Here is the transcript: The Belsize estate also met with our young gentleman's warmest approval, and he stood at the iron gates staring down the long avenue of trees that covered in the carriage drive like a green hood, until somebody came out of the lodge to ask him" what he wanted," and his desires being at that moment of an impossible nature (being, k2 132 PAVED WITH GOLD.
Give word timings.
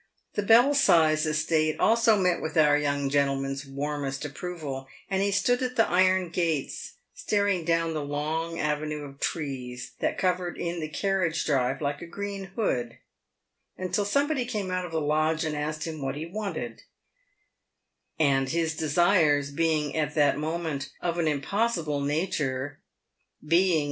The 0.33 0.41
Belsize 0.41 1.27
estate 1.27 1.79
also 1.79 2.17
met 2.17 2.41
with 2.41 2.57
our 2.57 2.75
young 2.75 3.07
gentleman's 3.07 3.67
warmest 3.67 4.25
approval, 4.25 4.87
and 5.11 5.21
he 5.21 5.29
stood 5.29 5.61
at 5.61 5.75
the 5.75 5.87
iron 5.87 6.29
gates 6.29 6.93
staring 7.13 7.63
down 7.65 7.93
the 7.93 8.03
long 8.03 8.57
avenue 8.59 9.03
of 9.03 9.19
trees 9.19 9.91
that 9.99 10.17
covered 10.17 10.57
in 10.57 10.79
the 10.79 10.87
carriage 10.87 11.45
drive 11.45 11.81
like 11.83 12.01
a 12.01 12.07
green 12.07 12.45
hood, 12.55 12.97
until 13.77 14.03
somebody 14.05 14.43
came 14.45 14.71
out 14.71 14.85
of 14.85 14.91
the 14.91 14.99
lodge 14.99 15.41
to 15.41 15.55
ask 15.55 15.83
him" 15.83 16.01
what 16.01 16.15
he 16.15 16.25
wanted," 16.25 16.81
and 18.17 18.49
his 18.49 18.75
desires 18.75 19.51
being 19.51 19.95
at 19.95 20.15
that 20.15 20.35
moment 20.35 20.89
of 21.01 21.19
an 21.19 21.27
impossible 21.27 22.01
nature 22.01 22.79
(being, 23.47 23.49
k2 23.49 23.49
132 23.49 23.49
PAVED 23.49 23.51
WITH 23.51 23.69
GOLD. 23.69 23.79